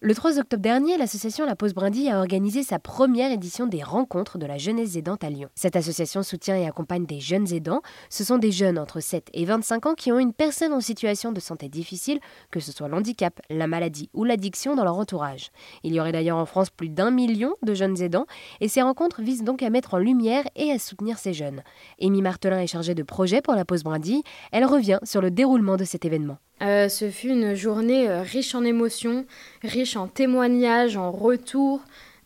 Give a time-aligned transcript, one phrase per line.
[0.00, 4.38] Le 3 octobre dernier, l'association La Pause Brindille a organisé sa première édition des rencontres
[4.38, 5.48] de la jeunesse aidante à Lyon.
[5.56, 7.82] Cette association soutient et accompagne des jeunes aidants.
[8.08, 11.32] Ce sont des jeunes entre 7 et 25 ans qui ont une personne en situation
[11.32, 12.20] de santé difficile,
[12.52, 15.50] que ce soit l'handicap, la maladie ou l'addiction dans leur entourage.
[15.82, 18.26] Il y aurait d'ailleurs en France plus d'un million de jeunes aidants
[18.60, 21.64] et ces rencontres visent donc à mettre en lumière et à soutenir ces jeunes.
[22.00, 24.22] Amy Martelin est chargée de projet pour La Pause Brindille.
[24.52, 26.38] Elle revient sur le déroulement de cet événement.
[26.62, 29.26] Euh, ce fut une journée euh, riche en émotions,
[29.62, 31.80] riche en témoignages, en retours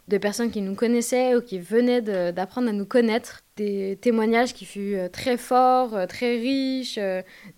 [0.08, 2.00] de personnes qui nous connaissaient ou qui venaient
[2.32, 3.40] d'apprendre à nous connaître.
[3.56, 6.98] Des témoignages qui furent euh, très forts, très riches,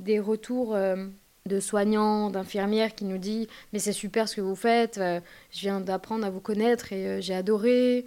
[0.01, 0.77] des retours
[1.47, 5.81] de soignants, d'infirmières qui nous disent Mais c'est super ce que vous faites, je viens
[5.81, 8.05] d'apprendre à vous connaître et j'ai adoré.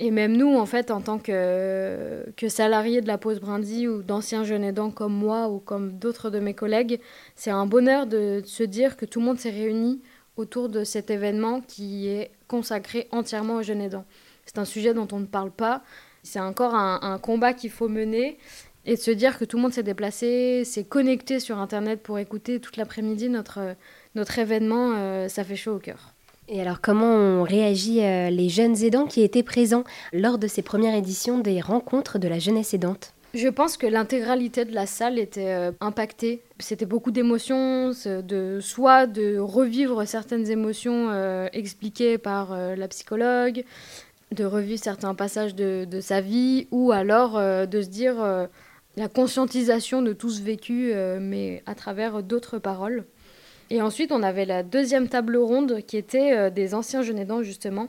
[0.00, 4.02] Et même nous, en fait, en tant que, que salariés de la pause Brindy ou
[4.02, 7.00] d'anciens jeunes aidants comme moi ou comme d'autres de mes collègues,
[7.34, 10.00] c'est un bonheur de se dire que tout le monde s'est réuni
[10.36, 14.04] autour de cet événement qui est consacré entièrement aux jeunes aidants.
[14.46, 15.82] C'est un sujet dont on ne parle pas,
[16.22, 18.38] c'est encore un, un combat qu'il faut mener
[18.88, 22.18] et de se dire que tout le monde s'est déplacé, s'est connecté sur Internet pour
[22.18, 23.74] écouter toute l'après-midi notre,
[24.14, 26.14] notre événement, euh, ça fait chaud au cœur.
[26.50, 30.62] Et alors, comment ont réagi euh, les jeunes aidants qui étaient présents lors de ces
[30.62, 33.12] premières éditions des rencontres de la jeunesse aidante?
[33.34, 36.40] Je pense que l'intégralité de la salle était euh, impactée.
[36.58, 43.64] C'était beaucoup d'émotions, de soit de revivre certaines émotions euh, expliquées par la psychologue,
[44.32, 48.16] de revivre certains passages de, de sa vie, ou alors de se dire
[48.96, 53.04] la conscientisation de tout ce vécu, mais à travers d'autres paroles.
[53.70, 57.42] Et ensuite, on avait la deuxième table ronde qui était euh, des anciens jeunes aidants,
[57.42, 57.88] justement,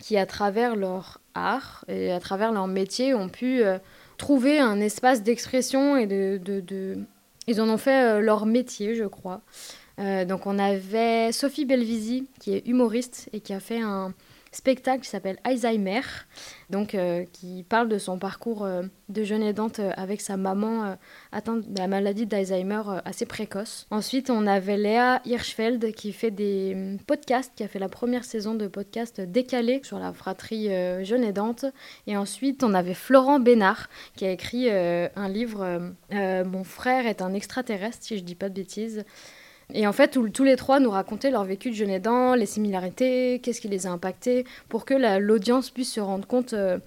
[0.00, 3.78] qui, à travers leur art et à travers leur métier, ont pu euh,
[4.18, 6.98] trouver un espace d'expression et de, de,
[7.46, 9.40] Ils en ont fait euh, leur métier, je crois.
[9.98, 14.14] donc, on avait Sophie Belvisi, qui est humoriste et qui a fait un,
[14.52, 16.00] spectacle qui s'appelle Alzheimer,
[16.70, 20.96] donc euh, qui parle de son parcours euh, de jeune aidante euh, avec sa maman
[21.32, 23.86] atteinte de la maladie d'Alzheimer assez précoce.
[23.90, 28.24] Ensuite, on avait Léa Hirschfeld qui fait des mm, podcasts, qui a fait la première
[28.24, 30.68] saison de podcast décalé sur la fratrie
[31.04, 31.64] jeune aidante.
[32.06, 37.34] Et ensuite, on avait Florent Bénard qui a écrit un livre Mon frère est un
[37.34, 39.04] extraterrestre, si je dis pas de bêtises.
[39.74, 43.38] Et en fait, tous les trois nous racontaient leur vécu de jeune aidant, les similarités,
[43.42, 46.78] qu'est-ce qui les a impactés, pour que l'audience puisse se rendre compte euh,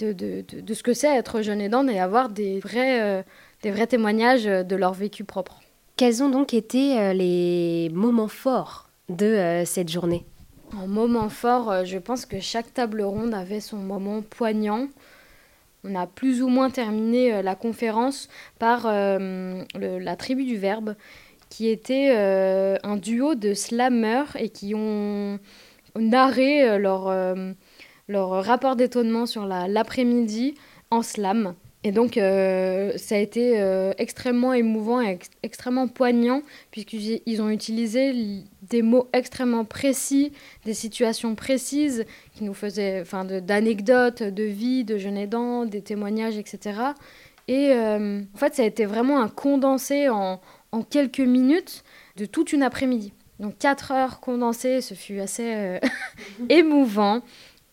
[0.00, 3.22] de, de, de, ce que c'est être jeune aidant et avoir des vrais, euh,
[3.62, 5.60] des vrais témoignages de leur vécu propre.
[5.96, 10.24] Quels ont donc été euh, les moments forts de cette journée?
[10.76, 14.88] En moment fort, je pense que chaque table ronde avait son moment poignant.
[15.84, 18.28] On a plus ou moins terminé la conférence
[18.58, 20.96] par la tribu du Verbe
[21.50, 25.38] qui était euh, un duo de slammers et qui ont
[25.96, 27.52] narré euh, leur, euh,
[28.08, 30.54] leur rapport d'étonnement sur l'après-midi
[30.90, 31.54] en slam.
[31.86, 33.62] Et donc, ça a été
[33.98, 36.40] extrêmement émouvant et extrêmement poignant,
[36.70, 40.32] puisqu'ils ont utilisé des mots extrêmement précis,
[40.64, 43.04] des situations précises, qui nous faisaient
[43.42, 46.80] d'anecdotes, de, vie, de jeunes aidants, des témoignages, etc.
[47.48, 50.40] Et en fait, ça a été vraiment un condensé en,
[50.74, 51.84] en quelques minutes
[52.16, 53.12] de toute une après-midi.
[53.38, 55.78] Donc quatre heures condensées, ce fut assez euh,
[56.48, 57.22] émouvant.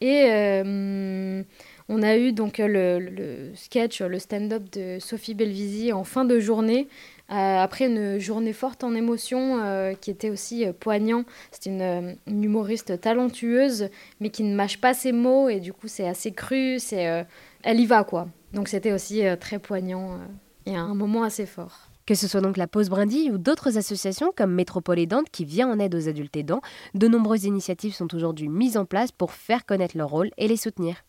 [0.02, 1.44] Et euh,
[1.90, 6.88] on a eu donc le, sketch, le stand-up de Sophie Belvisi en fin de journée,
[7.32, 11.24] euh, après une journée forte en émotion qui était aussi poignant.
[11.52, 13.90] C'est une, humoriste talentueuse,
[14.20, 17.26] mais qui ne mâche pas ses mots et du coup c'est assez cru, c'est,
[17.64, 18.28] elle y va quoi.
[18.54, 20.18] Donc c'était aussi très poignant
[20.66, 21.91] et un moment assez fort.
[22.06, 25.70] Que ce soit donc la Pause Brindille ou d'autres associations comme Métropole Aidante qui vient
[25.70, 26.62] en aide aux adultes aidants,
[26.94, 30.58] de nombreuses initiatives sont aujourd'hui mises en place pour faire connaître leur rôle et les
[30.58, 31.04] soutenir.